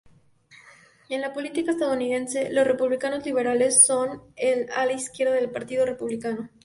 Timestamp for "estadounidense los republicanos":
1.73-3.23